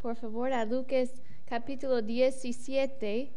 [0.00, 1.10] Por favor, a Lucas
[1.46, 3.30] capítulo 17.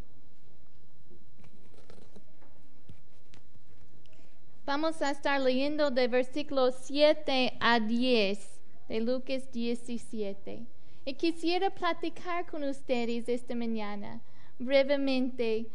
[4.66, 8.40] Vamos a estar leyendo de versículos 7 a 10
[8.88, 10.66] de Lucas 17.
[11.06, 14.22] Y quisiera platicar con ustedes esta mañana
[14.58, 15.66] brevemente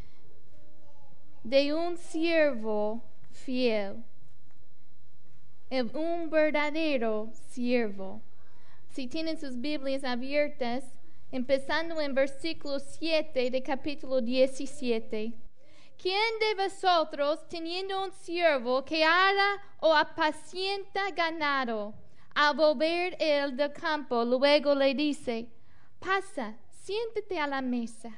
[1.45, 4.03] de un siervo fiel,
[5.69, 8.23] el- un verdadero siervo.
[8.99, 10.83] Si tienen sus Biblias abiertas,
[11.31, 15.35] empezando en versículo 7 de capítulo 17.
[15.97, 21.95] ¿Quién de vosotros, teniendo un siervo que ara o apacienta ganado,
[22.35, 25.49] al volver él del campo, luego le dice,
[26.01, 28.11] pasa, siéntate a la mesa?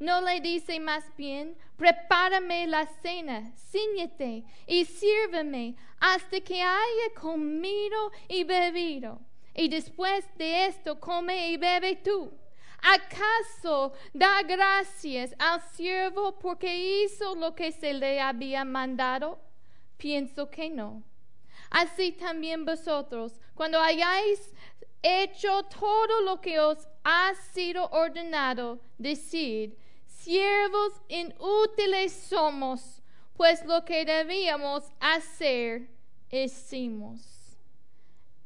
[0.00, 8.10] No le dice más bien, prepárame la cena, ciñete y sírveme hasta que haya comido
[8.28, 9.20] y bebido.
[9.56, 12.30] Y después de esto come y bebe tú.
[12.82, 19.40] ¿Acaso da gracias al siervo porque hizo lo que se le había mandado?
[19.96, 21.02] Pienso que no.
[21.70, 24.52] Así también vosotros, cuando hayáis
[25.02, 29.72] hecho todo lo que os ha sido ordenado, decid,
[30.06, 33.02] siervos inútiles somos,
[33.34, 35.88] pues lo que debíamos hacer,
[36.30, 37.35] hicimos.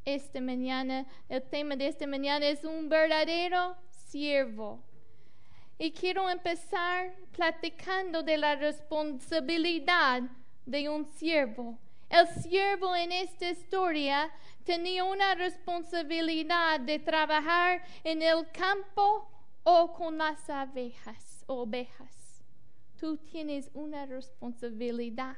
[0.04, 4.82] Esta mañana, el tema de esta mañana es un verdadero siervo.
[5.78, 10.22] Y quiero empezar platicando de la responsabilidad
[10.66, 11.78] de un siervo.
[12.08, 14.30] El siervo en esta historia
[14.64, 19.30] tenía una responsabilidad de trabajar en el campo
[19.62, 22.42] o con las abejas, ovejas.
[22.98, 25.36] Tú tienes una responsabilidad.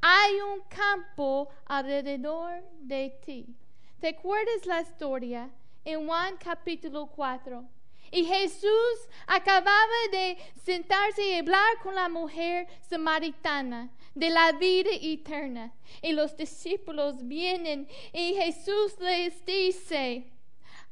[0.00, 3.56] Hay un campo alrededor de ti.
[4.00, 5.50] ¿Te acuerdas la historia
[5.84, 7.64] en Juan capítulo 4?
[8.12, 15.72] Y Jesús acababa de sentarse y hablar con la mujer samaritana de la vida eterna.
[16.00, 20.30] Y los discípulos vienen y Jesús les dice,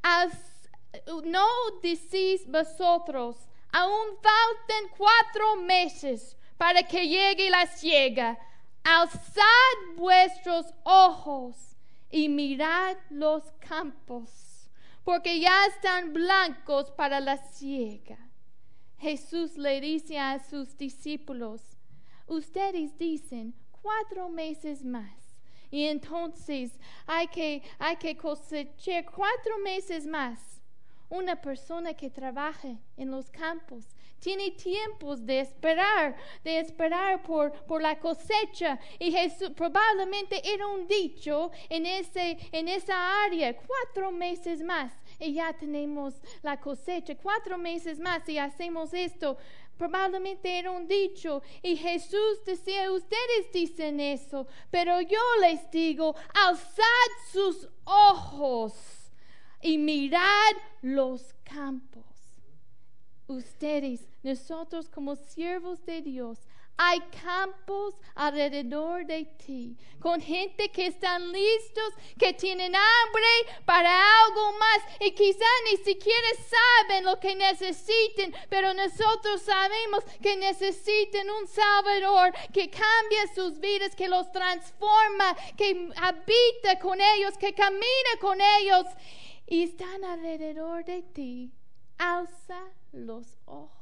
[0.03, 0.69] "As-
[1.25, 1.47] no
[1.83, 3.37] decís vosotros,
[3.73, 8.37] aún faltan cuatro meses para que llegue la ciega.
[8.83, 11.76] Alzad vuestros ojos
[12.11, 14.71] y mirad los campos,
[15.05, 18.19] porque ya están blancos para la siega.
[18.99, 21.63] Jesús le dice a sus discípulos,
[22.27, 25.37] ustedes dicen cuatro meses más.
[25.71, 30.63] Y entonces hay que, hay que cosechar cuatro meses más.
[31.09, 33.96] Una persona que trabaja en los campos
[34.27, 38.77] tiene tiempos de esperar, de esperar por, por la cosecha.
[38.99, 44.93] Y Jesús probablemente era un dicho en, ese, en esa área, cuatro meses más.
[45.21, 49.39] Y ya tenemos la cosecha, cuatro meses más y hacemos esto.
[49.79, 57.11] Probablemente era un dicho y Jesús decía, ustedes dicen eso, pero yo les digo, alzad
[57.31, 58.75] sus ojos
[59.63, 62.07] y mirad los campos.
[63.29, 66.39] Ustedes, nosotros como siervos de Dios,
[66.77, 73.89] hay campos alrededor de ti, con gente que están listos, que tienen hambre para
[74.25, 81.31] algo más y quizá ni siquiera saben lo que necesiten, pero nosotros sabemos que necesitan
[81.31, 88.13] un Salvador que cambia sus vidas, que los transforma, que habita con ellos, que camina
[88.21, 88.87] con ellos
[89.47, 91.53] y están alrededor de ti.
[91.97, 92.61] Alza
[92.93, 93.76] los ojos.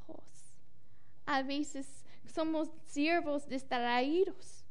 [1.26, 1.86] A veces
[2.26, 4.64] somos siervos distraídos.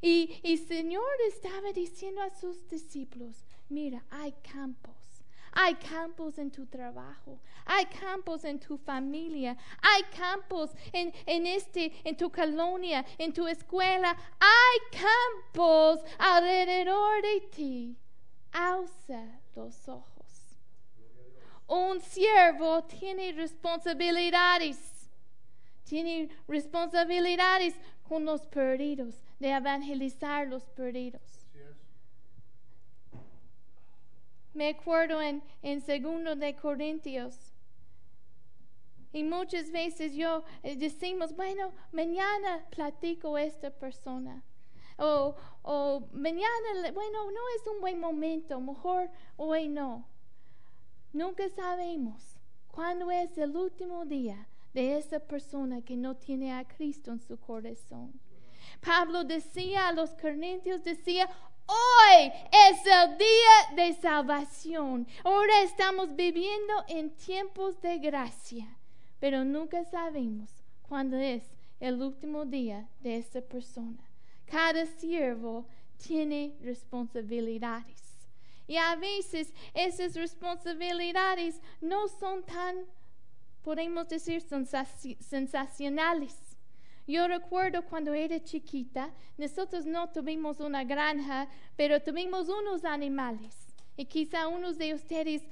[0.00, 4.94] Y el Señor estaba diciendo a sus discípulos, mira, hay campos.
[5.52, 11.92] Hay campos en tu trabajo, hay campos en tu familia, hay campos en, en, este,
[12.04, 17.96] en tu colonia, en tu escuela, hay campos alrededor de ti.
[18.52, 20.56] Alza los ojos.
[21.66, 24.97] Un siervo tiene responsabilidades.
[25.88, 27.74] Tiene responsabilidades
[28.06, 29.22] con los perdidos.
[29.38, 31.46] de evangelizar los perdidos.
[34.52, 37.52] Me acuerdo en, en segundo de Corintios.
[39.12, 44.42] Y muchas veces yo eh, decimos, bueno, mañana platico esta persona.
[44.98, 50.04] O, o mañana, bueno, no es un buen momento, mejor hoy no.
[51.12, 52.36] Nunca sabemos
[52.66, 57.38] cuándo es el último día de esa persona que no tiene a Cristo en su
[57.38, 58.12] corazón.
[58.80, 61.28] Pablo decía a los corintios, decía,
[61.66, 62.32] hoy
[62.68, 65.06] es el día de salvación.
[65.24, 68.66] Ahora estamos viviendo en tiempos de gracia,
[69.18, 70.50] pero nunca sabemos
[70.82, 71.42] cuándo es
[71.80, 74.04] el último día de esa persona.
[74.46, 75.66] Cada siervo
[75.98, 78.08] tiene responsabilidades.
[78.66, 82.84] Y a veces esas responsabilidades no son tan,
[83.68, 84.40] podemos decir,
[85.20, 86.34] sensacionales.
[87.06, 93.54] Yo recuerdo cuando era chiquita, nosotros no tuvimos una granja, pero tuvimos unos animales.
[93.94, 95.42] Y quizá unos de ustedes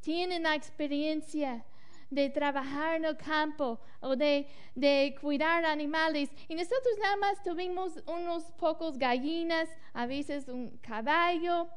[0.00, 1.64] tienen la experiencia
[2.08, 4.46] de trabajar en el campo o de,
[4.76, 6.30] de, cuidar animales.
[6.46, 11.68] Y nosotros nada más tuvimos unos pocos gallinas, a veces un caballo,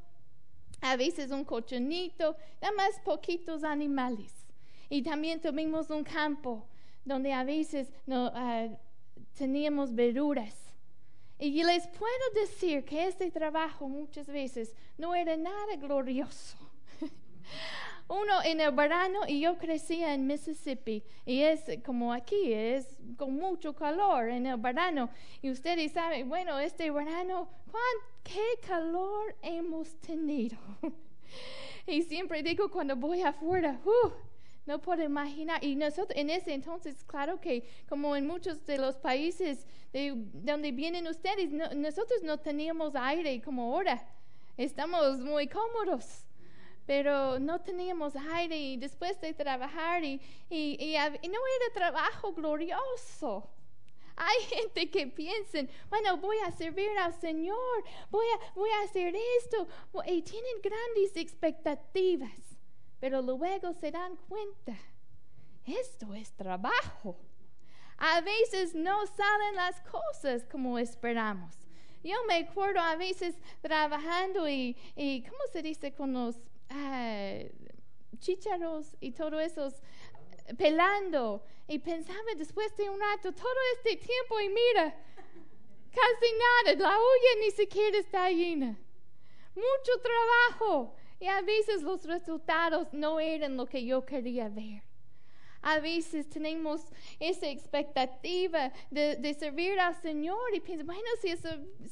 [0.82, 4.47] a veces un cochinito, nada más poquitos animales.
[4.90, 6.68] Y también tuvimos un campo
[7.04, 8.78] donde a veces no, uh,
[9.38, 10.56] teníamos verduras.
[11.40, 16.58] Y les puedo decir que este trabajo muchas veces no era nada glorioso.
[18.08, 23.36] Uno en el verano, y yo crecía en Mississippi, y es como aquí, es con
[23.36, 25.10] mucho calor en el verano.
[25.42, 27.50] Y ustedes saben, bueno, este verano,
[28.24, 30.58] qué calor hemos tenido.
[31.86, 34.10] y siempre digo cuando voy afuera, uh,
[34.68, 35.64] no puedo imaginar.
[35.64, 40.72] Y nosotros en ese entonces, claro que como en muchos de los países de donde
[40.72, 44.06] vienen ustedes, nosotros no teníamos aire como ahora.
[44.58, 46.24] Estamos muy cómodos.
[46.86, 53.50] Pero no teníamos aire y después de trabajar y, y, y no era trabajo glorioso.
[54.18, 55.60] Hay gente que piensa,
[55.90, 59.68] bueno, voy a servir al Señor, voy a, voy a hacer esto,
[60.08, 62.47] y tienen grandes expectativas,
[63.00, 64.76] pero luego se dan cuenta,
[65.66, 67.18] esto es trabajo.
[67.98, 71.56] A veces no salen las cosas como esperamos.
[72.04, 76.36] Yo me acuerdo a veces trabajando y, y ¿cómo se dice con los
[76.70, 77.40] ah,
[78.20, 79.82] chícharos y todo esos
[80.58, 84.96] pelando y pensaba después de un rato todo este tiempo y mira,
[85.92, 86.34] casi
[86.66, 88.78] nada, la olla ni siquiera está llena.
[89.56, 94.84] Mucho trabajo y a veces los resultados no eran lo que yo quería ver.
[95.62, 96.82] A veces tenemos
[97.20, 101.40] esa expectativa de, servir al Señor y pienso, bueno, si el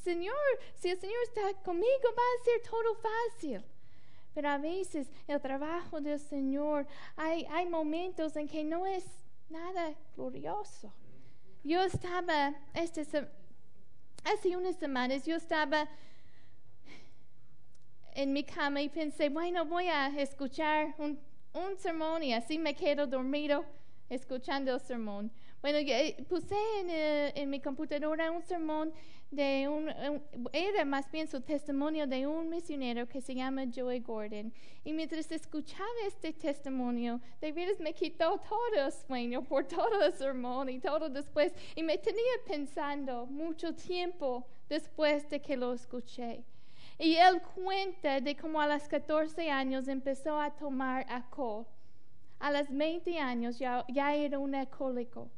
[0.04, 0.36] Señor,
[0.76, 3.64] si el Señor está conmigo, va a ser todo fácil.
[4.34, 6.86] Pero a veces el trabajo del Señor,
[7.16, 9.06] hay, hay momentos en que no es
[9.50, 10.94] nada glorioso.
[11.64, 13.02] Yo estaba, este,
[14.24, 15.90] hace unas semanas, yo estaba
[18.16, 21.20] en mi cama y pensé, bueno, voy a escuchar un,
[21.54, 23.66] un sermón y así me quedo dormido
[24.10, 25.32] escuchando el sermón.
[25.62, 28.94] Bueno, eh, puse en, eh, en, mi computadora un sermón
[29.32, 29.90] de un,
[30.54, 34.54] era más bien su testimonio de un misionero que se llama Joey Gordon.
[34.84, 40.14] Y mientras escuchaba este testimonio, de veras me quitó todo el sueño por todo el
[40.14, 41.54] sermón y todo después.
[41.76, 46.46] Y me tenía pensando mucho tiempo después de que lo escuché.
[46.98, 51.66] Y él cuenta de cómo a los 14 años empezó a tomar alcohol.
[52.40, 53.86] A los 20 años ya,
[54.16, 55.30] era un alcohólico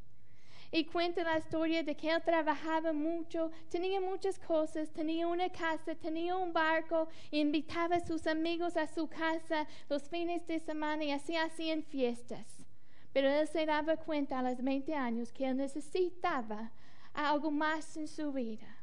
[0.72, 5.96] y cuenta la historia de que él trabajaba mucho, tenía muchas cosas, tenía una casa,
[5.96, 11.12] tenía un barco, invitaba a sus amigos a su casa los fines de semana y
[11.12, 12.66] así hacían fiestas.
[13.14, 16.72] Pero él se daba cuenta a los 20 años que él necesitaba
[17.14, 18.77] algo más en su vida.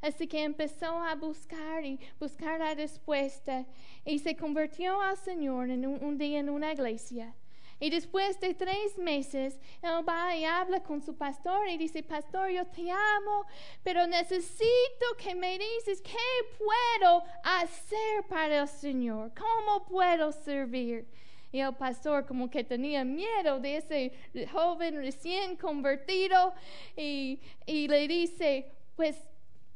[0.00, 3.64] Así que empezó a buscar y buscar la respuesta
[4.04, 7.34] y se convirtió al Señor en un, día en una iglesia.
[7.80, 12.48] Y después de tres meses, él va y habla con su pastor y dice, pastor,
[12.50, 13.46] yo te amo,
[13.82, 21.06] pero necesito que me dices qué puedo hacer para el Señor, cómo puedo servir.
[21.50, 24.12] Y el pastor como que tenía miedo de ese
[24.52, 26.52] joven recién convertido
[26.96, 29.16] y, y le dice, pues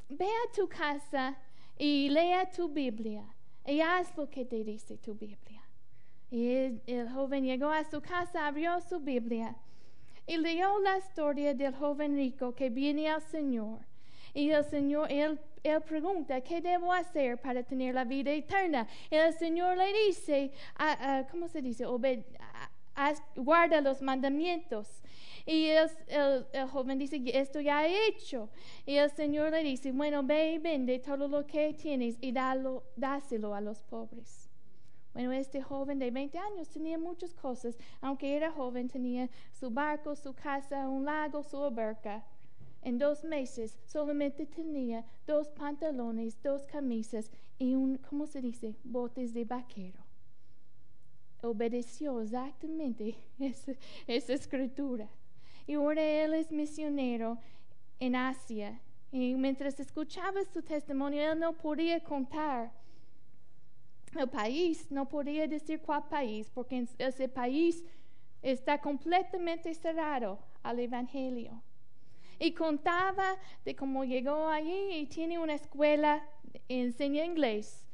[0.09, 1.37] ve a tu casa
[1.77, 3.25] y lea tu Biblia
[3.67, 5.63] y haz lo que te dice tu Biblia.
[6.31, 9.57] Y el, joven llegó a su casa, abrió su Biblia
[10.27, 13.81] y leyó la historia del joven rico que viene al Señor.
[14.35, 18.87] Y el Señor, él, él pregunta, ¿qué debo hacer para tener la vida eterna?
[19.11, 21.87] Y el Señor le dice, ah, ah, ¿cómo se dice?
[21.87, 22.21] Obed,
[22.95, 25.03] ah, guarda los mandamientos.
[25.55, 25.89] Y el,
[26.53, 28.51] el- joven dice, esto ya he hecho.
[28.87, 32.85] Y el Señor le dice, bueno, ve y vende todo lo que tienes y dalo,
[32.97, 34.51] dáselo a los pobres.
[35.15, 37.77] Bueno, este joven de 20 años tenía muchas cosas.
[38.03, 39.29] Aunque era joven, tenía
[39.59, 42.25] su barco, su casa, un lago, su alberca.
[42.83, 48.77] En dos meses solamente tenía dos pantalones, dos camisas y un, ¿cómo se dice?
[48.85, 50.01] Botes de vaquero.
[51.43, 53.73] Obedeció exactamente esa,
[54.07, 55.09] esa escritura.
[55.69, 57.39] Y ahora él es misionero
[58.01, 58.81] en Asia.
[59.13, 62.73] Y mientras escuchaba su testimonio, él no podía contar
[64.17, 67.85] el país, no podía decir cuál país, porque ese país
[68.41, 71.63] está completamente cerrado al Evangelio.
[72.39, 76.27] Y contaba de cómo llegó allí y tiene una escuela,
[76.69, 77.85] enseña inglés.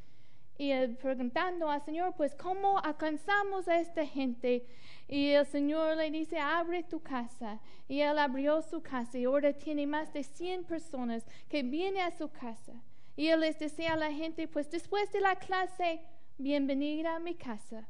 [0.56, 4.64] Y él preguntando al Señor, pues, ¿cómo alcanzamos a esta gente?
[5.08, 7.60] Y el Señor le dice, abre tu casa.
[7.88, 12.10] Y él abrió su casa y ahora tiene más de 100 personas que vienen a
[12.12, 12.72] su casa.
[13.16, 16.00] Y él les decía a la gente, pues después de la clase,
[16.38, 17.86] bienvenida a mi casa.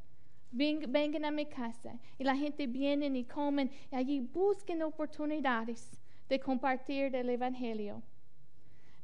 [0.51, 1.99] Ven- vengan a mi casa.
[2.19, 5.91] Y la gente viene y comen y allí buscan oportunidades
[6.29, 8.03] de compartir el Evangelio.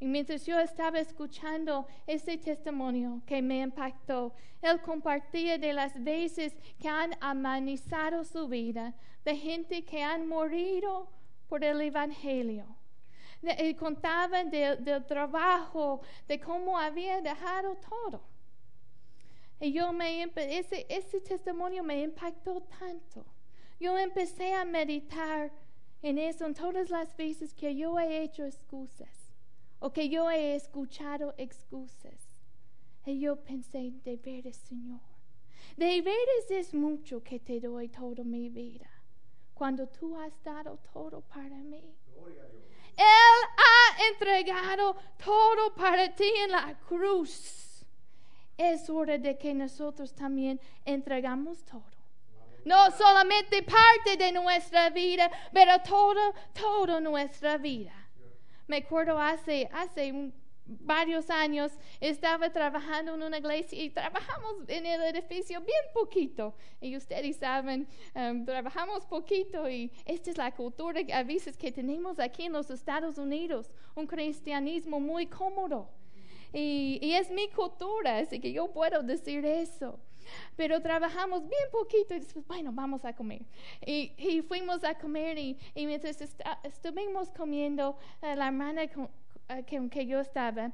[0.01, 6.57] Y mientras yo estaba escuchando ese testimonio que me impactó, él compartía de las veces
[6.81, 8.95] que han amenizado su vida,
[9.27, 11.11] de gente que han morido
[11.49, 12.65] por el Evangelio.
[13.43, 18.23] Y contaba de- del trabajo, de cómo había dejado todo.
[19.61, 23.27] Y yo me, ese, ese testimonio me impactó tanto.
[23.79, 25.53] Yo empecé a meditar
[26.01, 29.20] en eso en todas las veces que yo he hecho excusas
[29.81, 32.21] o que yo he escuchado excusas.
[33.07, 35.01] Y yo pensé, de veras, Señor,
[35.77, 38.91] de veras es mucho que te doy toda mi vida
[39.55, 41.85] cuando tú has dado todo para mí.
[42.97, 47.85] Él ha entregado todo para ti en la cruz.
[48.57, 51.83] Es hora de que nosotros también entregamos todo.
[52.65, 58.00] No solamente parte de nuestra vida, pero todo, toda nuestra vida.
[58.71, 60.33] Me acuerdo hace, hace
[60.65, 66.55] varios años estaba trabajando en una iglesia y trabajamos en el edificio bien poquito.
[66.81, 72.21] Y ustedes saben, em, trabajamos poquito y esta es la cultura a veces que tenemos
[72.21, 75.89] aquí en los Estados Unidos, un cristianismo muy cómodo.
[76.53, 79.99] Y, y es mi cultura, así que yo puedo decir eso.
[80.57, 83.43] Pero trabajamos bien poquito y después, bueno, vamos a comer.
[83.85, 89.09] Y, y fuimos a comer y, y mientras esta- estuvimos comiendo, eh, la hermana con,
[89.49, 90.73] eh, con que yo estaba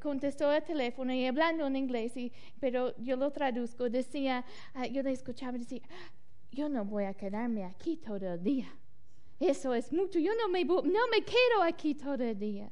[0.00, 5.02] contestó el teléfono y hablando en inglés, y, pero yo lo traduzco, decía, ah, yo
[5.02, 5.82] le escuchaba decir,
[6.52, 8.68] yo no voy a quedarme aquí todo el día.
[9.40, 12.70] Eso es mucho, yo no me, no me quedo aquí todo el día.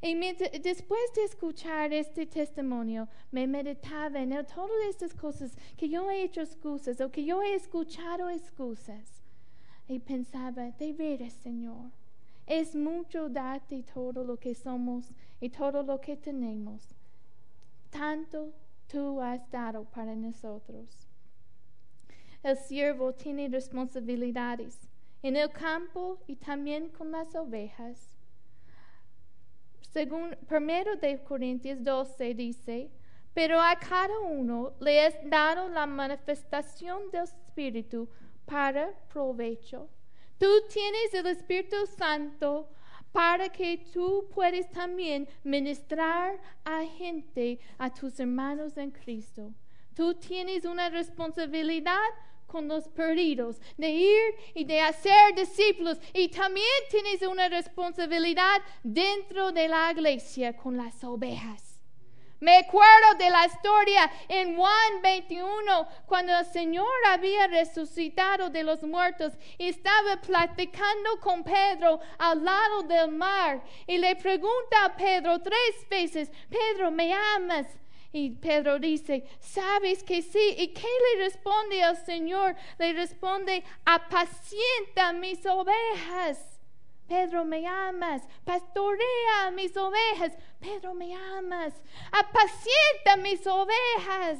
[0.00, 6.22] Y después de escuchar este testimonio, me meditaba en todas estas cosas que yo he
[6.22, 9.22] hecho excusas o que yo he escuchado excusas.
[9.88, 11.90] Y pensaba, de veras, Señor,
[12.46, 16.94] es mucho darte todo lo que somos y todo lo que tenemos.
[17.90, 18.52] Tanto
[18.86, 21.08] tú has dado para nosotros.
[22.42, 24.78] El siervo tiene responsabilidades
[25.22, 28.17] en el campo y también con las ovejas.
[29.98, 32.88] Según 1 de Corintios 12 dice,
[33.34, 38.08] pero a cada uno le es dado la manifestación del Espíritu
[38.44, 39.88] para provecho.
[40.38, 42.68] Tú tienes el Espíritu Santo
[43.10, 49.52] para que tú puedas también ministrar a gente, a tus hermanos en Cristo.
[49.96, 52.08] Tú tienes una responsabilidad
[52.48, 55.98] con los perdidos, de ir y de hacer discípulos.
[56.12, 61.68] Y también tienes una responsabilidad dentro de la iglesia con las ovejas.
[62.40, 68.82] Me acuerdo de la historia en Juan 21, cuando el Señor había resucitado de los
[68.84, 73.60] muertos y estaba platicando con Pedro al lado del mar.
[73.88, 77.66] Y le pregunta a Pedro tres veces, Pedro, ¿me amas?
[78.12, 80.54] Y Pedro dice, sabes que sí.
[80.58, 82.56] ¿Y qué le responde el Señor?
[82.78, 86.58] Le responde, apacienta mis ovejas.
[87.06, 88.22] Pedro, me amas.
[88.44, 90.32] Pastorea mis ovejas.
[90.60, 91.74] Pedro, me amas.
[92.12, 94.38] Apacienta mis ovejas.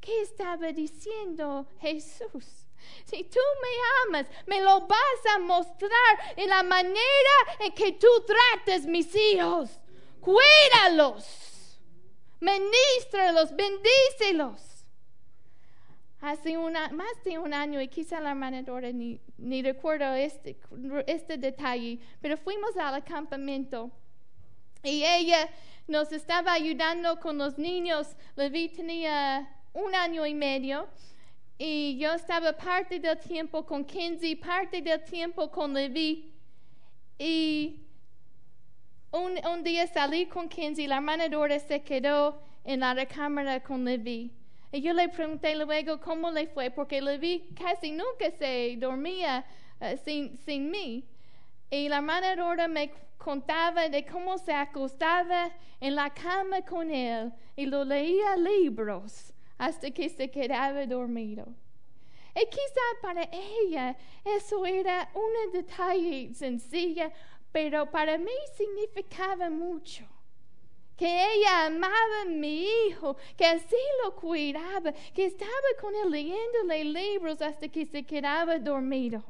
[0.00, 2.68] ¿Qué estaba diciendo Jesús?
[3.04, 8.08] Si tú me amas, me lo vas a mostrar en la manera en que tú
[8.26, 9.70] trates mis hijos.
[10.20, 11.47] Cuídalos,
[12.40, 14.86] ministralos, bendícelos.
[16.20, 20.58] Hace una, más de un año, y quizá la hermana Dora ni, ni recuerdo este,
[21.06, 23.92] este detalle, pero fuimos al campamento
[24.82, 25.48] y ella
[25.86, 28.16] nos estaba ayudando con los niños.
[28.36, 30.88] Levi tenía un año y medio
[31.56, 36.32] y yo estaba parte del tiempo con Kenzie, parte del tiempo con Levi.
[37.18, 37.87] Y
[39.10, 44.30] un, día salí con Kenzie, la hermana Dora se quedó en la recámara con Levi.
[44.70, 49.44] Y yo le pregunté luego cómo le fue, porque le vi casi nunca se dormía
[49.80, 51.04] uh, sin, sin mí.
[51.70, 55.50] Y la hermana Dora me contaba de cómo se acostaba
[55.80, 61.46] en la cama con él y lo leía libros hasta que se quedaba dormido.
[62.34, 67.10] Y quizá para ella eso era un detalle sencillo,
[67.52, 70.06] pero para mí significaba mucho
[70.98, 76.84] que ella amaba a mi hijo, que así lo cuidaba, que estaba con él leyéndole
[76.84, 79.22] libros hasta que se quedaba dormido.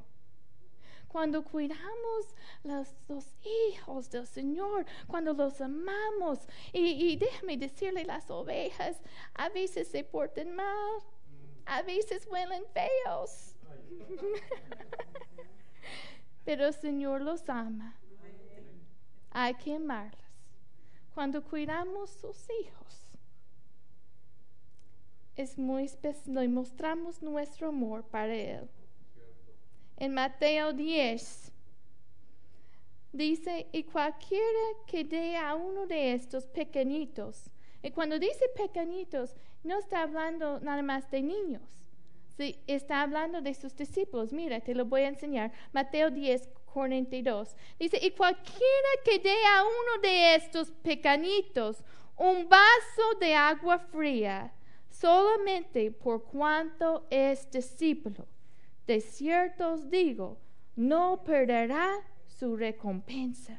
[1.09, 2.35] Cuando cuidamos
[2.65, 6.39] los, los hijos del Señor, cuando los amamos,
[6.73, 8.97] y, y déjame decirle, las ovejas
[9.35, 11.03] a veces se portan mal,
[11.67, 13.55] a veces huelen feos.
[16.47, 17.95] Pero el Señor los ama.
[19.41, 20.21] Hay que amarlos
[21.15, 23.07] cuando cuidamos sus hijos.
[25.37, 25.89] Es muy
[26.27, 28.69] le mostramos nuestro amor para Él.
[29.97, 31.53] En Mateo 10
[33.13, 37.49] dice, y cualquiera que dé a uno de estos pequeñitos,
[37.81, 41.79] y cuando dice pequeñitos, no está hablando nada más de niños,
[42.37, 44.33] sí, está hablando de sus discípulos.
[44.33, 45.53] Mira, te lo voy a enseñar.
[45.73, 47.57] Mateo 10, 42.
[47.79, 51.83] Dice, y cualquiera que dé a uno de estos pequeñitos
[52.17, 54.53] un vaso de agua fría,
[54.89, 58.27] solamente por cuanto es discípulo,
[58.87, 60.39] de cierto os digo,
[60.77, 63.59] no perderá su recompensa.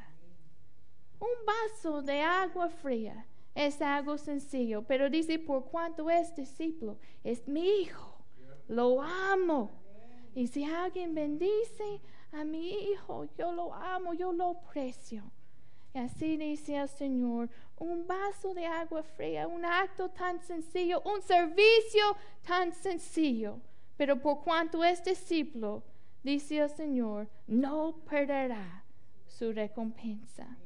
[1.20, 7.46] Un vaso de agua fría es algo sencillo, pero dice, por cuanto es discípulo, es
[7.48, 8.17] mi hijo,
[8.70, 9.72] lo amo.
[10.36, 15.24] Y si alguien bendice a mi hijo, yo lo amo, yo lo aprecio.
[15.94, 21.22] Y así dice el Señor, un vaso de agua fría, un acto tan sencillo, un
[21.22, 22.15] servicio
[22.46, 23.60] tan sencillo.
[23.98, 25.84] Pero por cuanto es discípulo,
[26.24, 28.84] dice el Señor, no perderá
[29.28, 30.58] su recompensa.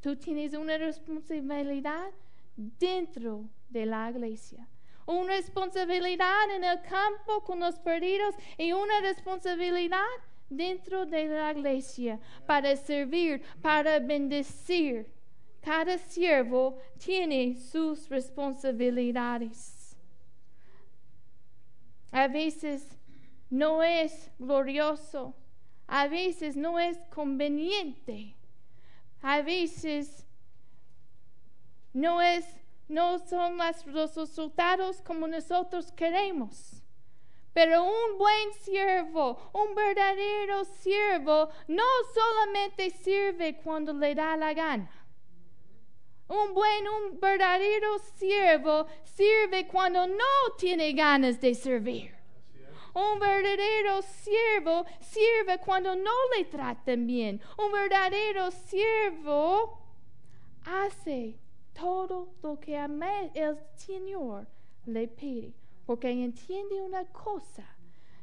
[0.00, 2.10] Tú tienes una responsabilidad
[2.56, 4.66] dentro de la iglesia
[5.08, 10.04] una responsabilidad en el campo con los perdidos y una responsabilidad
[10.48, 15.06] dentro de la iglesia para servir, para bendecir.
[15.60, 19.96] Cada siervo tiene sus responsabilidades.
[22.10, 22.86] A veces
[23.50, 25.34] no es glorioso,
[25.86, 28.34] a veces no es conveniente,
[29.20, 30.26] a veces
[31.92, 32.46] no es
[32.88, 36.77] no son los resultados como nosotros queremos.
[37.52, 41.84] Pero un buen siervo, un verdadero siervo, no
[42.14, 44.90] solamente sirve cuando le da la gana.
[46.28, 52.14] Un buen, un verdadero siervo sirve cuando no tiene ganas de servir.
[52.94, 57.40] Un verdadero siervo sirve cuando no le tratan bien.
[57.56, 59.78] Un verdadero siervo
[60.64, 61.38] hace
[61.72, 64.46] todo lo que el Señor
[64.84, 65.54] le pide
[65.88, 67.64] porque entiende una cosa,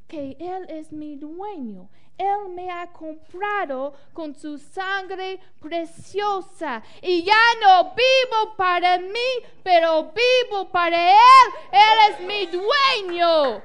[0.08, 1.89] que Él es mi dueño.
[2.15, 6.84] Él me ha comprado con su sangre preciosa.
[7.01, 9.30] Y ya no vivo para mí,
[9.63, 11.47] pero vivo para Él.
[11.71, 13.63] Él es mi dueño.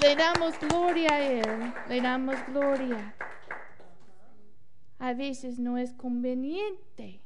[0.00, 1.72] Le damos gloria a Él.
[1.88, 3.14] Le damos gloria.
[4.98, 7.20] A veces no es conveniente.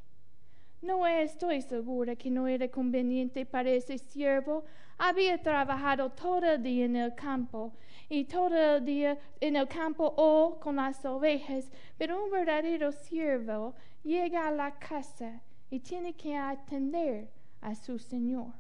[0.83, 4.65] No estoy segura que no era conveniente para ese siervo.
[4.99, 7.73] Había trabajado todo el día en el campo
[8.09, 13.75] y todo el día en el campo o con las ovejas, pero un verdadero siervo
[14.03, 17.29] llega a la casa y tiene que atender
[17.61, 18.53] a su Señor.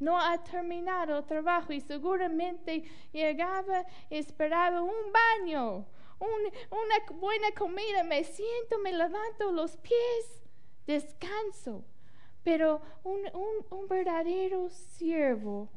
[0.00, 5.84] No ha terminado el trabajo y seguramente llegaba y esperaba un baño,
[6.20, 10.37] una buena comida, me siento, me levanto los pies,
[10.88, 11.84] descanso.
[12.42, 13.20] Pero un,
[13.70, 15.68] un, verdadero siervo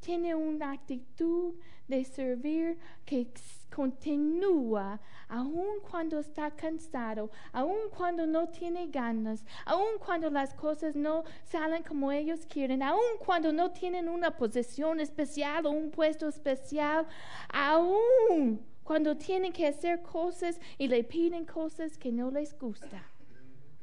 [0.00, 1.54] tiene una actitud
[1.86, 3.28] de servir que
[3.74, 11.24] continúa aun cuando está cansado, aun cuando no tiene ganas, aun cuando las cosas no
[11.44, 17.06] salen como ellos quieren, aun cuando no tienen una posición especial o un puesto especial,
[17.50, 23.02] aun cuando tienen que hacer cosas y le piden cosas que no les gusta.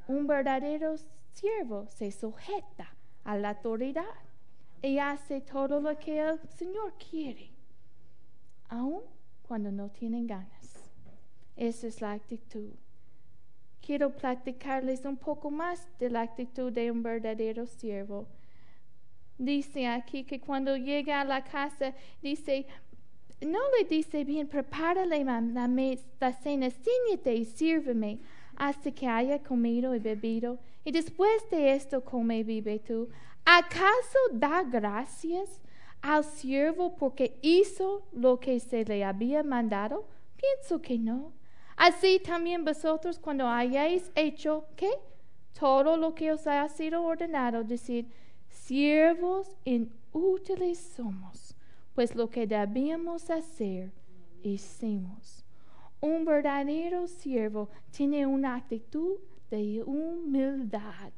[0.07, 0.95] Un verdadero
[1.33, 4.03] siervo se sujeta a la autoridad
[4.81, 7.49] y hace todo lo que el Señor quiere,
[8.69, 9.01] aun
[9.47, 10.91] cuando no tienen ganas.
[11.55, 12.71] Esa es la actitud.
[13.81, 18.27] Quiero platicarles un poco más de la actitud de un verdadero siervo.
[19.37, 22.67] Dice aquí que cuando llega a la casa, dice,
[23.41, 28.19] no le dice bien, prepárale la, cena, ciñete y sírveme
[28.57, 33.09] hasta que haya comido y bebido, y después de esto come y vive tú.
[33.45, 35.61] ¿Acaso da gracias
[36.01, 40.07] al siervo porque hizo lo que se le había mandado?
[40.35, 41.31] Pienso que no.
[41.75, 44.89] Así también vosotros cuando hayáis hecho, ¿qué?
[45.59, 48.07] Todo lo que os ha sido ordenado, decir,
[48.49, 51.55] siervos inútiles somos,
[51.93, 53.91] pues lo que debíamos hacer,
[54.43, 55.44] hicimos.
[56.05, 59.17] Un verdadero siervo tiene una actitud
[59.49, 61.11] de humildad.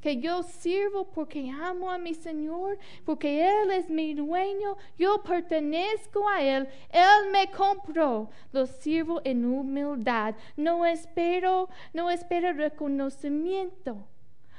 [0.00, 6.28] Que yo sirvo porque amo a mi Señor, porque Él es mi dueño, yo pertenezco
[6.28, 14.06] a Él, Él me compró, lo sirvo en humildad, no espero, no espero reconocimiento,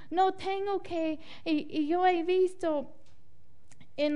[0.10, 2.94] no tengo que, y, yo he visto
[3.96, 4.16] en,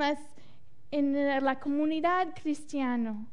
[1.46, 3.26] la comunidad cristiana,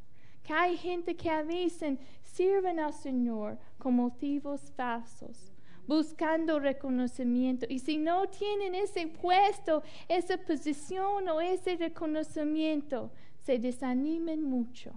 [0.43, 5.53] que hay gente que dicen, sirven al Señor con motivos falsos
[5.87, 7.65] buscando reconocimiento.
[7.69, 14.93] Y si no tienen ese puesto, esa posición o ese reconocimiento, se desanimen mucho.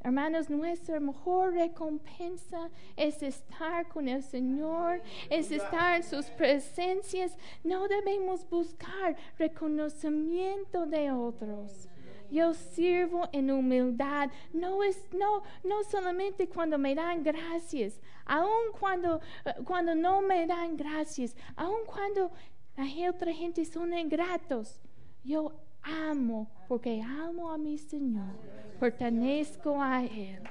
[0.00, 7.36] Hermanos, nuestra mejor recompensa es estar con el Señor, es estar en sus presencias.
[7.64, 11.88] No debemos buscar reconocimiento de otros
[12.30, 14.30] yo sirvo en humildad.
[14.52, 20.46] No es no no solamente cuando me dan gracias, aun cuando eh, cuando no me
[20.46, 22.30] dan gracias, aun cuando
[22.76, 24.80] la otra gente son ingratos.
[25.24, 28.34] Yo amo porque amo a mi Señor,
[28.78, 30.42] pertenezco a él.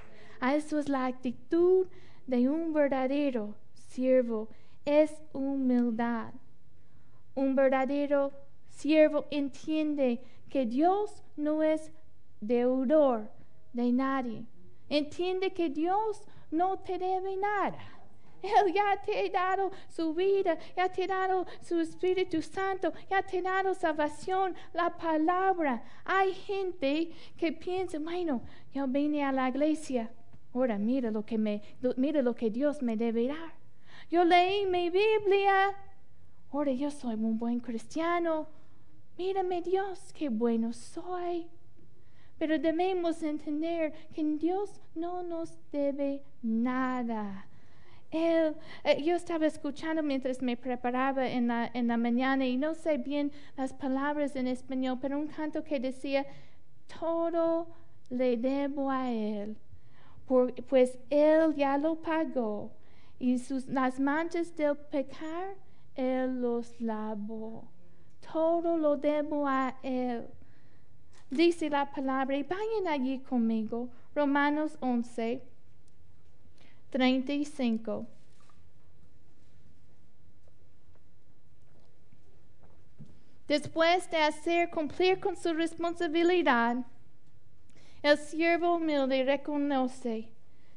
[0.42, 1.88] Eso es la actitud
[2.28, 4.50] de un verdadero siervo,
[4.86, 6.34] es humildad.
[7.34, 8.32] Un verdadero
[8.70, 11.92] siervo entiende que Dios no es
[12.42, 13.30] deudor
[13.74, 14.46] de nadie.
[14.90, 17.78] Entiende que Dios no te debe nada.
[18.42, 23.22] Él ya te ha dado su vida, ya te ha dado su Espíritu Santo, ya
[23.24, 25.84] te ha dado salvación, la palabra.
[26.06, 28.42] Hay gente que piensa, bueno,
[28.74, 30.12] yo vine a la iglesia,
[30.54, 31.62] ahora mira lo que, me,
[31.98, 33.54] mira lo que Dios me debe dar.
[34.10, 35.76] Yo leí mi Biblia,
[36.52, 38.48] ahora yo soy un buen cristiano,
[39.18, 41.48] mírame Dios, qué bueno soy.
[42.38, 47.48] Pero debemos entender que Dios no nos debe nada.
[48.12, 53.32] Él, eh, yo estaba escuchando mientras me preparaba en la, mañana y no sé bien
[53.58, 56.26] las palabras en español, pero un canto que decía,
[57.00, 57.68] todo
[58.10, 59.58] le debo a Él,
[60.70, 62.72] pues Él ya lo pagó
[63.20, 65.56] y sus, las manchas del pecar
[65.96, 67.68] Él los lavó
[68.32, 70.28] todo lo debo a Él.
[71.30, 75.42] Dice la palabra, y vayan allí conmigo, Romanos 11,
[76.90, 78.06] 35.
[83.48, 86.78] Después de hacer cumplir con su responsabilidad,
[88.04, 90.30] el siervo humilde reconoce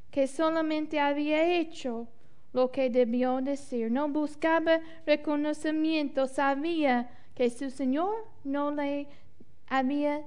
[0.09, 2.07] que solamente había hecho
[2.53, 3.91] lo que debió decir.
[3.91, 7.09] No buscaba reconocimiento, sabía
[7.41, 9.07] que su Señor no le
[9.67, 10.21] había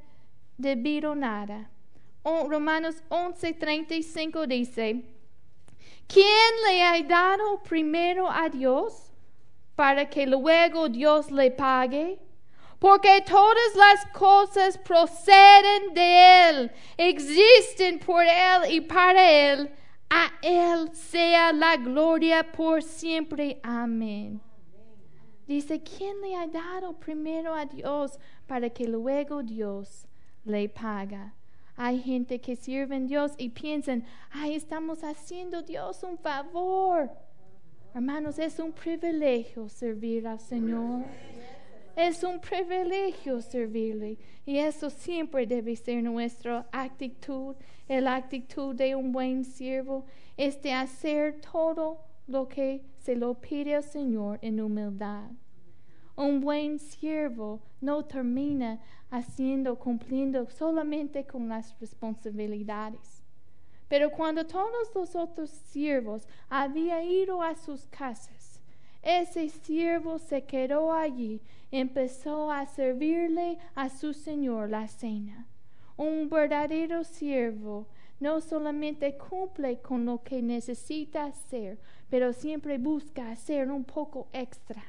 [0.59, 1.71] debido nada.
[2.25, 5.05] Romanos 11:35 dice,
[6.09, 9.13] ¿quién le ha dado primero a Dios
[9.77, 12.19] para que luego Dios le pague?
[12.81, 19.23] Porque todas las cosas proceden de Él, existen por Él y para
[19.53, 19.71] Él.
[20.11, 23.61] A Él sea la gloria por siempre.
[23.63, 24.41] Amén.
[25.47, 30.07] Dice, ¿quién le ha dado primero a Dios para que luego Dios
[30.45, 31.35] le paga?
[31.77, 37.11] Hay gente que sirve a Dios y piensan, ay, estamos haciendo Dios un favor.
[37.95, 41.05] Hermanos, es un privilegio servir al Señor.
[41.97, 47.55] Es un privilegio servirle y eso siempre debe ser nuestra actitud.
[47.89, 50.05] La actitud de un buen siervo
[50.37, 55.29] es de hacer todo lo que se lo pide al Señor en humildad.
[56.17, 63.23] Un buen siervo no termina haciendo, cumpliendo solamente con las responsabilidades.
[63.89, 68.59] Pero cuando todos los otros siervos habían ido a sus casas,
[69.03, 75.47] ese siervo se quedó allí, empezó a servirle a su Señor la cena.
[75.99, 77.87] Un verdadero siervo
[78.19, 81.79] no solamente cumple con lo que necesita hacer,
[82.15, 84.85] pero siempre busca hacer un poco extra.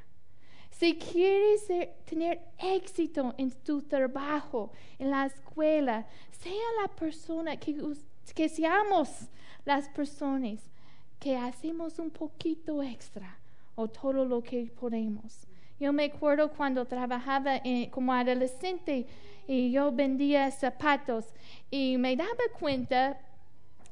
[0.69, 1.65] Si quieres
[2.07, 7.81] tener éxito en tu trabajo, en la escuela, sea la persona que,
[8.35, 9.09] que seamos
[9.65, 10.59] las personas
[11.19, 13.39] que hacemos un poquito extra
[13.73, 15.47] o todo lo que podemos.
[15.79, 17.59] Yo me acuerdo cuando trabajaba
[17.89, 19.07] como adolescente
[19.47, 21.25] y yo vendía zapatos
[21.71, 23.19] y me daba cuenta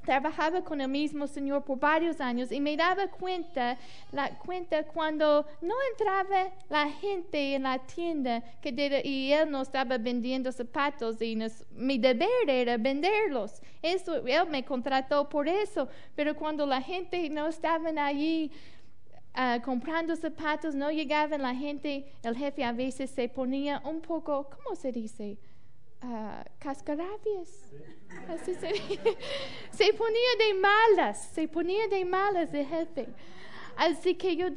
[0.03, 3.77] trabajaba con el mismo Señor por varios años y me daba cuenta,
[4.11, 9.97] la cuenta cuando no entraba la gente en la tienda que y él no estaba
[9.97, 11.37] vendiendo zapatos y
[11.71, 13.61] mi deber era venderlos.
[13.81, 18.51] Eso, él me contrató por eso, pero cuando la gente no estaba allí
[19.35, 24.49] uh, comprando zapatos, no llegaba la gente, el jefe a veces se ponía un poco,
[24.49, 25.37] ¿cómo se dice?
[26.03, 27.71] Uh, cascarabias.
[28.27, 28.53] Así
[29.71, 33.07] se, ponía de malas, se ponía de malas el jefe.
[33.77, 34.47] Así que yo,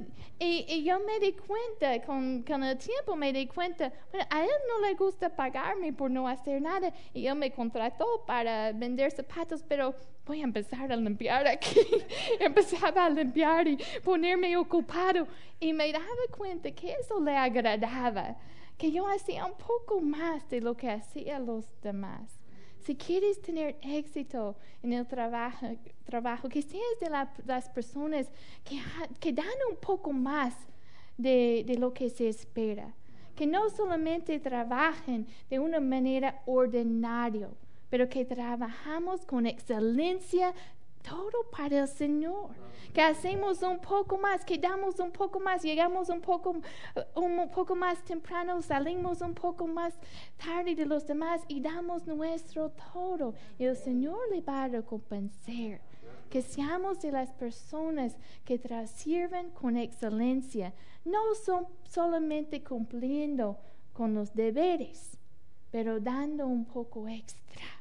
[0.40, 4.50] y, yo me di cuenta, con, con, el tiempo me di cuenta, bueno, a él
[4.68, 9.62] no le gusta pagarme por no hacer nada y él me contrató para vender zapatos,
[9.66, 9.94] pero
[10.26, 11.80] voy a empezar a limpiar aquí.
[12.40, 15.28] Empezaba a limpiar y ponerme ocupado
[15.60, 16.06] y me daba
[16.36, 18.36] cuenta que eso le agradaba,
[18.76, 22.40] que yo hacía un poco más de lo que hacían los demás.
[22.80, 25.66] Si quieres tener éxito en el trabajo,
[26.04, 27.10] trabajo que seas de
[27.44, 28.30] las personas
[28.64, 28.80] que,
[29.18, 30.54] que, dan un poco más
[31.16, 32.94] de, de lo que se espera.
[33.34, 37.48] Que no solamente trabajen de una manera ordinaria,
[37.90, 40.54] pero que trabajamos con excelencia
[41.08, 42.50] todo para el Señor.
[42.92, 46.56] Que hacemos un poco más, que damos un poco más, llegamos un poco,
[47.14, 49.94] un poco más temprano, salimos un poco más
[50.36, 53.34] tarde de los demás y damos nuestro todo.
[53.58, 55.80] Y el Señor le va a recompensar.
[56.30, 60.72] Que seamos de las personas que sirven con excelencia,
[61.04, 61.20] no
[61.84, 63.58] solamente cumpliendo
[63.92, 65.18] con los deberes,
[65.70, 67.75] pero dando un poco extra.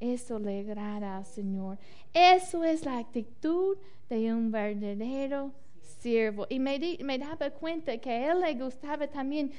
[0.00, 1.78] Eso le agrada al Señor.
[2.12, 3.76] Eso es la actitud
[4.08, 5.52] de un verdadero
[6.00, 6.46] siervo.
[6.48, 9.52] Y me, me daba cuenta que a él le gustaba también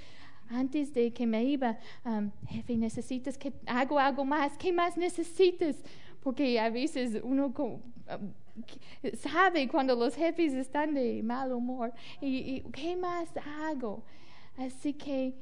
[0.49, 5.77] antes de que me iba, um, jefe, necesitas que hago algo más, ¿qué más necesitas?
[6.21, 7.79] Porque a veces uno um,
[9.17, 13.29] sabe cuando los jefes están de mal humor y, ¿qué más
[13.67, 14.03] hago?
[14.57, 15.33] Así que,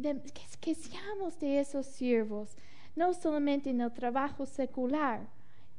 [0.00, 0.20] que,
[0.60, 2.56] que seamos de esos siervos
[2.94, 5.28] no solamente en el trabajo secular,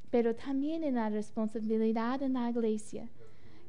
[0.10, 3.10] pero también en la responsabilidad en la iglesia.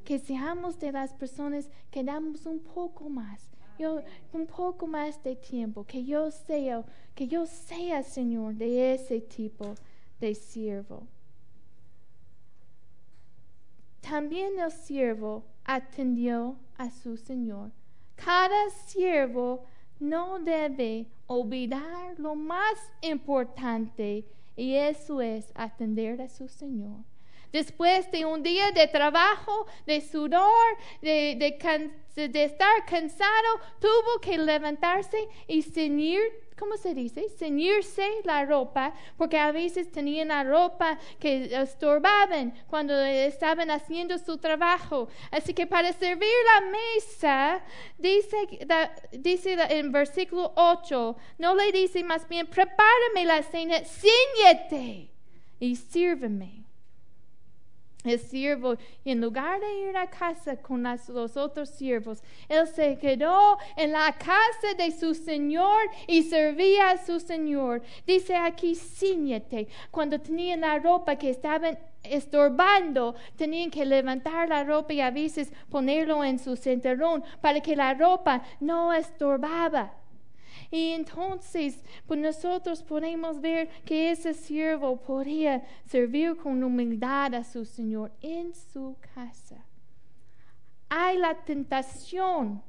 [0.05, 3.41] Que seamos de las personas que damos un poco más,
[3.79, 4.03] yo,
[4.33, 9.75] un poco más de tiempo, que yo sea, que yo sea, Señor, de ese tipo
[10.21, 11.07] de siervo.
[14.01, 17.71] También el siervo atendió a su Señor.
[18.17, 19.65] Cada siervo
[20.01, 24.25] no debe olvidar lo más importante
[24.57, 27.05] y eso es atender a su Señor.
[27.55, 31.57] Después de un día de trabajo, de sudor, de,
[32.17, 36.21] estar cansado, tuvo que levantarse y ceñir
[36.59, 37.29] ¿cómo se dice?
[37.39, 44.37] Ceñirse la ropa, porque a veces tenían la ropa que estorbaban cuando estaban haciendo su
[44.39, 45.07] trabajo.
[45.31, 47.65] Así que para servir la mesa,
[47.99, 48.37] dice,
[49.13, 55.09] dice en versículo 8, no le dice más bien, prepárame la cena, ciñete
[55.61, 56.64] y sírveme
[58.05, 63.59] el siervo, en lugar de ir a casa con los otros siervos, él se quedó
[63.77, 67.83] en la casa de su señor y servía a su señor.
[68.07, 74.93] Dice aquí, ciñete, cuando tenían la ropa que estaban estorbando, tenían que levantar la ropa
[74.93, 80.04] y a veces ponerlo en su cinturón para que la ropa no estorbaba.
[80.71, 87.65] Y entonces, pues nosotros podemos ver que ese siervo podía servir con humildad a su
[87.65, 89.65] Señor en su casa.
[90.89, 92.63] Hay la tentación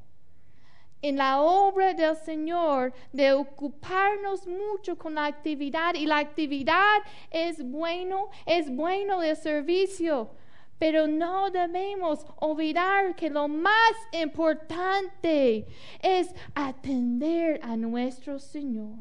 [1.01, 5.93] en la obra del Señor, de ocuparnos mucho con la actividad.
[5.93, 6.97] Y la actividad
[7.29, 10.29] es bueno, es bueno el servicio.
[10.77, 15.65] Pero no debemos olvidar que lo más importante
[16.01, 18.97] es atender a nuestro Señor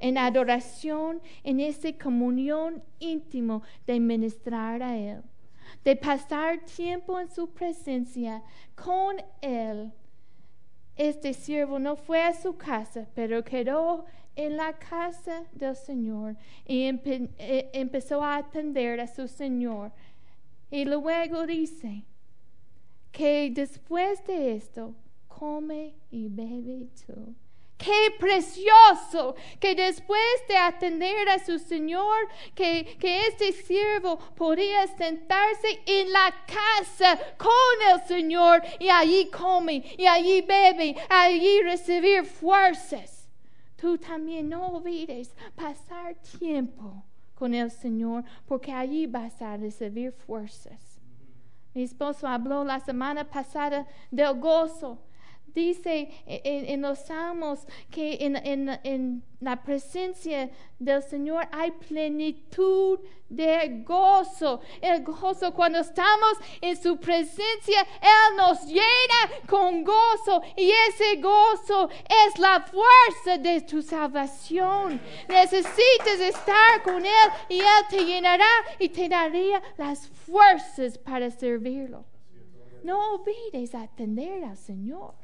[0.00, 5.22] en adoración, en esa comunión íntimo de ministrar a Él,
[5.84, 8.42] de pasar tiempo en su presencia
[8.74, 9.92] con Él.
[10.96, 14.04] Este siervo no fue a su casa, pero quedó
[14.36, 19.92] en la casa del Señor y eh, empezó a atender a su Señor
[20.70, 22.04] y luego dice
[23.12, 24.94] que después de esto,
[25.26, 27.34] come y bebe tú.
[27.76, 35.80] Qué precioso que después de atender a su Señor, que, que este siervo podía sentarse
[35.86, 37.50] en la casa con
[37.90, 43.26] el Señor y allí come y allí bebe, allí recibir fuerzas.
[43.76, 47.02] Tú también no olvides pasar tiempo
[47.40, 51.00] con el Señor, porque allí vas a recibir fuerzas.
[51.72, 54.98] Mi esposo habló la semana pasada del gozo
[55.54, 64.60] Dice en, los salmos que en, la presencia del Señor hay plenitud de gozo.
[64.80, 71.88] El gozo cuando estamos en su presencia, Él nos llena con gozo y ese gozo
[71.90, 75.00] es la fuerza de tu salvación.
[75.28, 82.04] Necesitas estar con Él y Él te llenará y te daría las fuerzas para servirlo.
[82.82, 85.19] No olvides atender al Señor.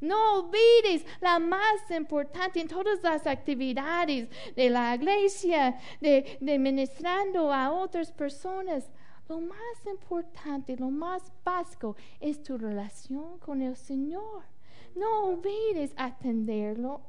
[0.00, 7.72] No olvides la más importante en todas las actividades de la iglesia, de, ministrando a
[7.72, 8.88] otras personas.
[9.28, 14.44] Lo más importante, lo más básico es tu relación con el Señor.
[14.94, 17.02] No olvides atenderlo.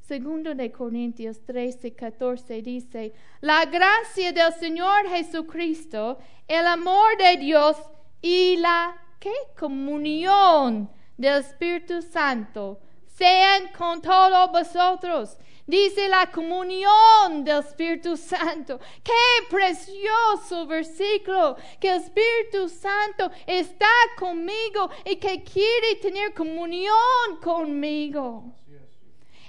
[0.00, 7.76] Segundo de Corintios 13, 14 dice, la gracia del Señor Jesucristo, el amor de Dios
[8.20, 9.32] y la ¿qué?
[9.58, 15.36] comunión del Espíritu Santo sean con todos vosotros.
[15.66, 18.78] Dice la comunión del Espíritu Santo.
[19.02, 21.56] Qué precioso versículo.
[21.80, 28.52] Que el Espíritu Santo está conmigo y que quiere tener comunión conmigo.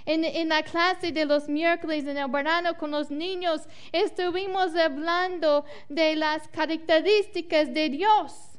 [0.06, 5.66] En, en, la clase de los miércoles en el verano con los niños estuvimos hablando
[5.90, 8.55] de las características de Dios.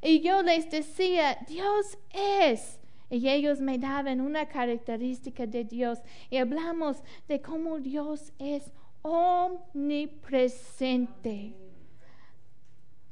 [0.00, 2.78] Y yo les decía, Dios es.
[3.10, 6.00] Y ellos me daban una característica de Dios.
[6.30, 8.70] Y hablamos de cómo Dios es
[9.02, 11.54] omnipresente.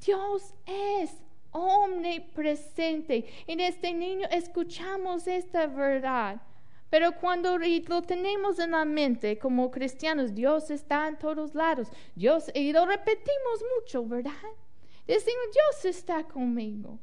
[0.05, 1.11] Dios es
[1.51, 3.25] omnipresente.
[3.47, 6.43] En este niño escuchamos esta verdad.
[6.91, 11.89] Pero cuando lo tenemos en la mente como cristianos, Dios está en todos lados.
[12.15, 14.33] Dios, y lo repetimos mucho, ¿verdad?
[15.07, 16.99] Decimos, Dios está conmigo.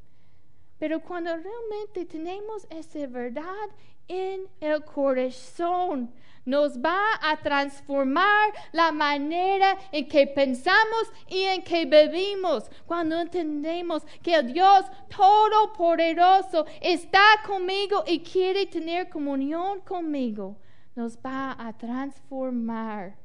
[0.77, 3.69] Pero cuando realmente tenemos esa verdad
[4.07, 6.11] en el corazón,
[6.45, 12.69] nos va a transformar la manera en que pensamos y en que vivimos.
[12.85, 14.85] Cuando entendemos que el Dios
[15.15, 20.57] Todopoderoso está conmigo y quiere tener comunión conmigo,
[20.95, 23.22] nos va a transformar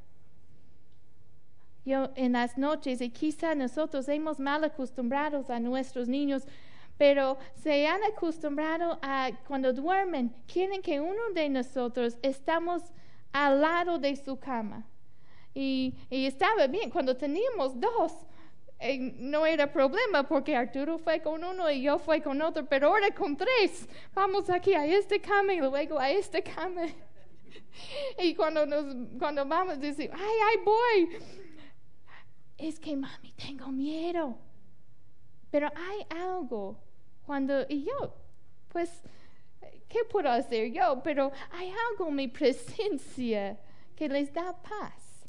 [2.15, 6.47] en las noches y quizá nosotros hemos mal acostumbrados a nuestros niños,
[6.99, 12.83] pero se han acostumbrado a cuando duermen, quieren que uno de nosotros estamos
[13.33, 14.85] al lado de su cama.
[15.55, 18.13] Y, estaba bien, cuando teníamos dos,
[18.81, 22.89] eh, no era problema porque Arturo fue con uno y yo fui con otro, pero
[22.89, 26.83] ahora con tres, vamos aquí a esta cama y luego a esta cama.
[28.23, 31.48] y cuando, nos, cuando vamos, decir, ay, ay, voy
[32.59, 34.37] es que mami, tengo miedo.
[35.51, 36.77] Pero hay algo
[37.25, 38.15] cuando, y yo,
[38.69, 39.03] pues,
[39.89, 41.01] ¿qué puedo hacer yo?
[41.03, 43.59] Pero hay algo en mi presencia
[43.97, 45.29] que les da paz.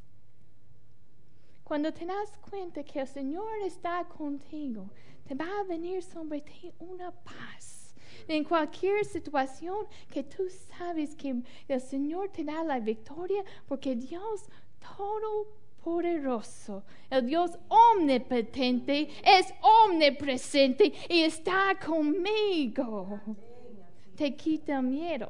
[1.64, 4.90] Cuando te das cuenta que el Señor está contigo,
[5.28, 7.94] te va a venir sobre ti una paz.
[8.28, 14.50] En cualquier situación que tú sabes que el Señor te da la victoria, porque Dios
[14.80, 15.48] todo
[15.84, 19.54] poderoso, el Dios omnipotente, es
[19.86, 23.20] omnipresente y está conmigo.
[24.16, 25.30] Te quita el miedo.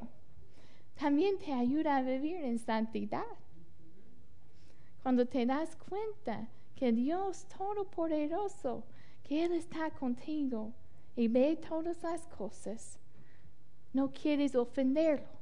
[0.99, 3.23] También te ayuda a vivir en santidad.
[5.01, 8.83] Cuando te das cuenta que Dios Todopoderoso,
[9.23, 10.73] que Él está contigo
[11.15, 12.99] y ve todas las cosas,
[13.93, 15.39] no quieres ofenderlo.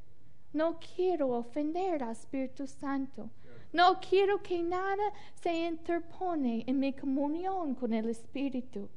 [0.54, 3.30] No quiero ofender al Espíritu Santo.
[3.74, 8.90] No quiero que nada se interpone en mi comunión con el Espíritu,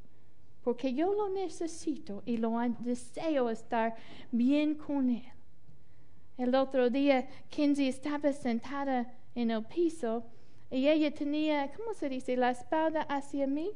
[0.63, 3.97] porque yo lo necesito y lo deseo estar
[4.31, 5.25] bien con Él.
[6.39, 10.25] El otro día, Kinsey estaba sentada en el piso
[10.71, 13.73] y ella tenía, ¿cómo se dice?, la espalda hacia mí.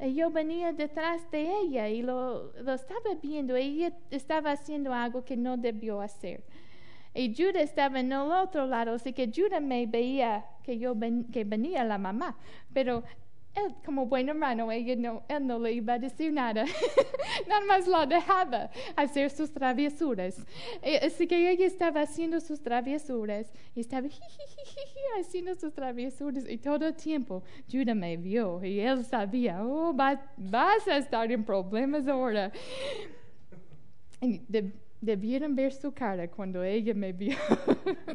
[0.00, 3.56] Y yo venía detrás de ella y lo, lo estaba viendo.
[3.56, 6.44] Ella estaba haciendo algo que no debió hacer.
[7.18, 10.94] Y Judah estaba en el otro lado, así que Judah me veía que yo
[11.32, 12.38] que venía la mamá,
[12.72, 13.02] pero
[13.56, 16.64] él como buen hermano, ella no, él no le iba a decir nada,
[17.48, 20.36] nada más la dejaba hacer sus travesuras.
[20.80, 24.06] Eh, así que ella estaba haciendo sus travesuras y estaba
[25.18, 30.86] haciendo sus travesuras y todo el tiempo Judah me vio y él sabía, oh, vas
[30.86, 32.52] a estar en problemas ahora.
[34.20, 37.36] Y de, Debieron ver su cara cuando ella me vio,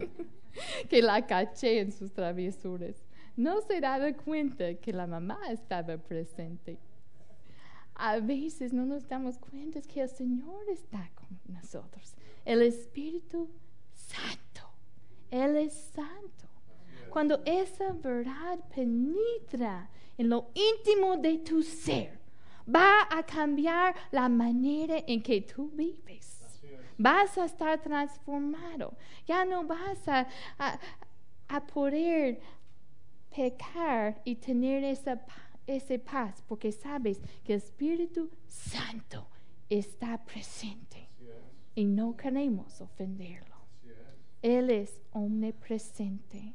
[0.90, 3.04] que la caché en sus travesuras.
[3.36, 6.78] No se daba cuenta que la mamá estaba presente.
[7.96, 12.16] A veces no nos damos cuenta que el Señor está con nosotros.
[12.44, 13.50] El Espíritu
[13.94, 14.70] Santo.
[15.32, 16.48] Él es santo.
[17.10, 22.20] Cuando esa verdad penetra en lo íntimo de tu ser,
[22.68, 26.33] va a cambiar la manera en que tú vives
[26.98, 28.94] vas a estar transformado.
[29.26, 30.28] Ya no vas a,
[31.74, 32.42] poder
[33.36, 35.24] pecar y tener esa,
[35.68, 39.28] esa paz porque sabes que el Espíritu Santo
[39.70, 41.10] está presente
[41.76, 43.56] y no queremos ofenderlo.
[44.42, 46.54] Él es omnipresente.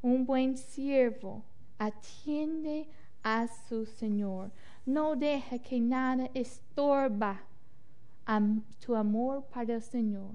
[0.00, 1.44] Un buen siervo
[1.78, 2.88] atiende
[3.22, 4.52] a su Señor.
[4.86, 7.42] No deja que nada estorba
[8.84, 10.32] tu amor para el Señor.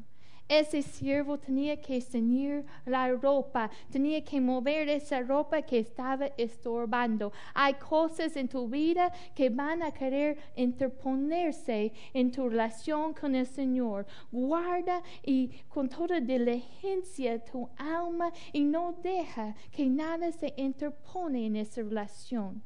[0.50, 7.32] Ese siervo tenía que ceñir la ropa, tenía que mover esa ropa que estaba estorbando.
[7.54, 13.46] Hay cosas en tu vida que van a querer interponerse en tu relación con el
[13.46, 14.08] Señor.
[14.32, 21.58] Guarda y con toda diligencia tu alma y no deja que nada se interpone en
[21.58, 22.64] esa relación.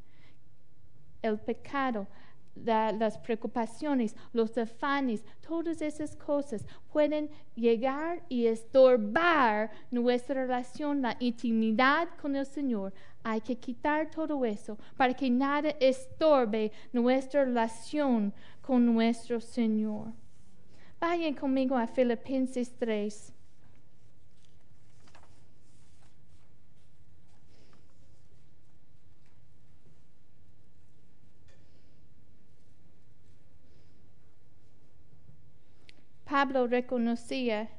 [1.22, 2.08] El pecado
[2.56, 12.10] las preocupaciones, los afanes, todas esas cosas pueden llegar y estorbar nuestra relación, la intimidad
[12.22, 12.94] con el Señor.
[13.24, 20.14] Hay que quitar todo eso para que nada estorbe nuestra relación con nuestro Señor.
[21.00, 23.34] Vayan conmigo a Filipenses 3.
[36.34, 37.70] Pablo reconocía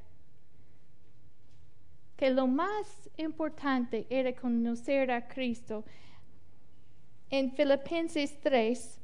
[2.16, 5.84] que lo más importante era conocer a Cristo.
[7.30, 9.00] En Filipenses 3,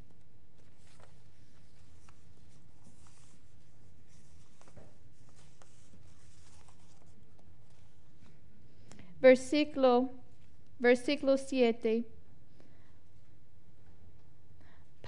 [9.20, 10.12] versículo,
[10.78, 12.19] versículo 7.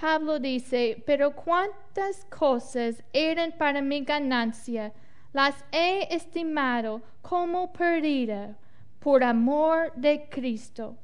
[0.02, 4.92] Pablo dice, pero cuántas cosas eran para mi ganancia,
[5.32, 8.58] las he estimado como perdida
[8.98, 10.96] por amor de Cristo.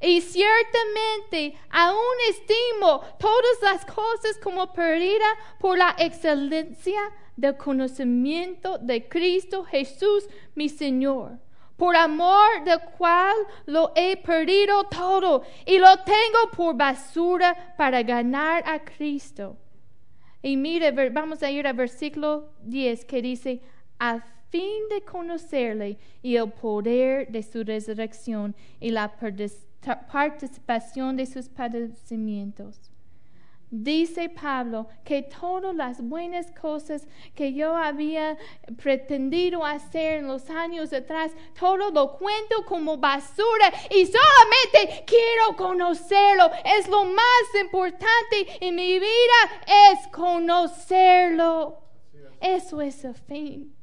[0.00, 5.26] Y ciertamente aún estimo todas las cosas como perdida
[5.60, 7.00] por la excelencia
[7.36, 11.45] del conocimiento de Cristo Jesús, mi Señor
[11.76, 13.34] por amor del cual
[13.66, 19.56] lo he perdido todo y lo tengo por basura para ganar a Cristo.
[20.42, 23.60] Y mire, vamos a ir al versículo 10 que dice,
[23.98, 24.20] a
[24.50, 32.90] fin de conocerle y el poder de su resurrección y la participación de sus padecimientos
[33.78, 38.38] Dice Pablo que todas las buenas cosas que yo había
[38.82, 46.50] pretendido hacer en los años atrás, todo lo cuento como basura y solamente quiero conocerlo.
[46.64, 49.40] Es lo más importante en mi vida,
[49.92, 51.76] es conocerlo.
[52.40, 53.74] Eso es el fin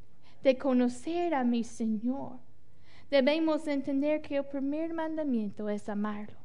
[0.41, 2.39] de conocer a mi Señor.
[3.11, 6.39] Debemos entender que el primer mandamiento es amarlo.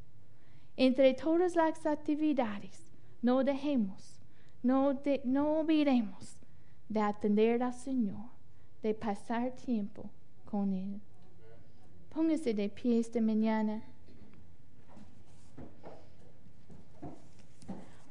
[0.76, 2.87] Entre todas las actividades,
[3.22, 4.20] no dejemos,
[4.62, 6.36] no, no olvidemos
[6.88, 8.30] de atender al Señor,
[8.82, 10.08] de pasar tiempo
[10.44, 11.00] con Él.
[12.10, 13.82] Póngase de pie esta mañana.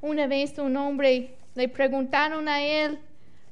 [0.01, 2.99] Una vez un hombre le preguntaron a él,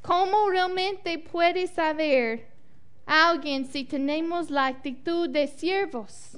[0.06, 2.48] ¿Cómo realmente puede saber
[3.08, 6.38] alguien si tenemos la actitud de siervos?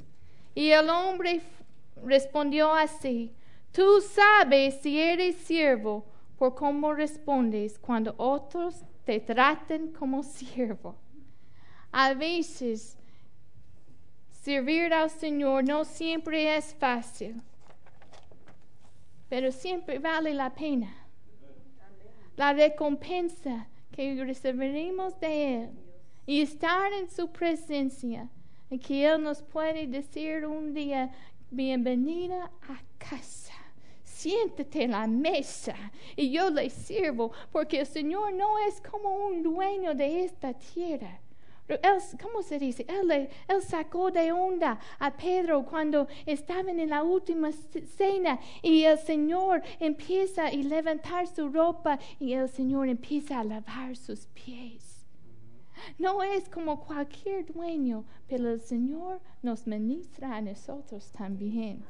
[0.55, 1.41] Y el hombre
[2.05, 3.33] respondió así,
[3.77, 6.03] tú sabes si eres siervo
[6.39, 10.95] por cómo respondes cuando otros te traten como siervo.
[11.91, 12.97] A veces,
[14.31, 17.39] servir al Señor no siempre es fácil,
[19.29, 20.91] pero siempre vale la pena.
[22.35, 25.69] La recompensa que recibiremos de Él
[26.25, 28.27] y estar en su presencia
[28.71, 31.11] y que Él nos puede decir un día,
[31.51, 33.53] bienvenida a casa
[34.17, 35.75] siéntate en la mesa
[36.15, 41.19] y yo le sirvo, porque el Señor no es como un dueño de esta tierra.
[41.67, 41.79] Él,
[42.21, 42.85] ¿Cómo se dice?
[42.87, 48.97] Él, él, sacó de onda a Pedro cuando estaban en la última cena y el
[48.97, 55.05] Señor empieza a levantar su ropa y el Señor empieza a lavar sus pies.
[55.99, 61.85] No es como cualquier dueño, pero el Señor nos ministra a nosotros también.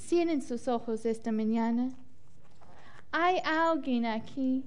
[0.00, 1.90] Cierren sus ojos esta mañana.
[3.12, 4.64] Hay alguien aquí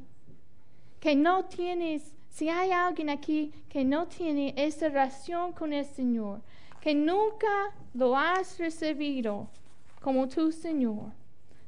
[1.00, 6.42] que no tienes, si hay alguien aquí que no tiene esa relación con el Señor,
[6.80, 9.50] que nunca lo has recibido
[10.02, 11.12] como tu Señor,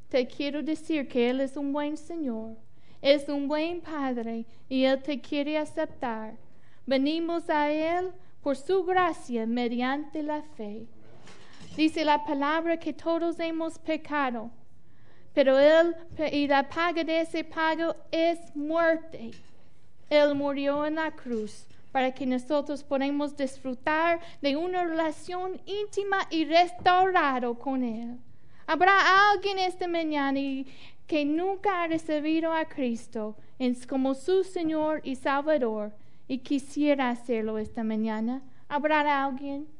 [0.09, 2.55] te quiero decir que Él es un buen Señor,
[3.01, 6.35] es un buen Padre y Él te quiere aceptar.
[6.85, 8.11] Venimos a Él
[8.41, 10.87] por su gracia mediante la fe.
[11.75, 14.49] Dice la palabra que todos hemos pecado,
[15.33, 15.93] pero Él
[16.31, 19.31] y la paga de ese pago es muerte.
[20.09, 26.45] Él murió en la cruz para que nosotros podamos disfrutar de una relación íntima y
[26.45, 28.17] restaurado con Él.
[28.67, 30.39] Habrá alguien esta mañana
[31.05, 33.35] que nunca ha recibido a Cristo
[33.89, 35.91] como su Señor y Salvador
[36.27, 38.41] y quisiera hacerlo esta mañana.
[38.69, 39.74] ¿Habrá alguien?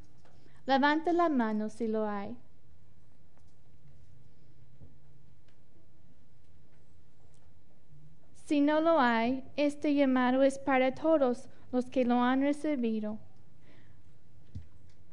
[0.66, 2.36] Levanta la mano si lo hay.
[8.45, 13.18] Si no lo hay, este llamado es para todos los que lo han recibido.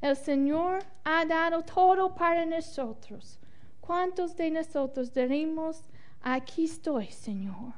[0.03, 3.39] El Señor ha dado todo para nosotros.
[3.81, 5.83] ¿Cuántos de nosotros diremos,
[6.21, 7.75] aquí estoy, Señor?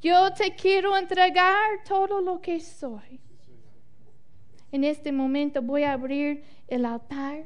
[0.00, 3.20] Yo te quiero entregar todo lo que soy.
[4.72, 7.44] En este momento voy a abrir el altar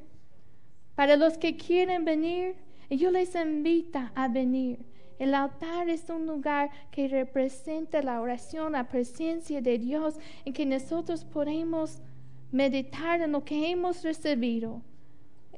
[0.94, 2.54] para los que quieren venir.
[2.88, 4.78] Yo les invito a venir.
[5.18, 10.66] El altar es un lugar que representa la oración, la presencia de Dios, en que
[10.66, 12.00] nosotros podemos
[12.52, 14.82] meditar en lo que hemos recibido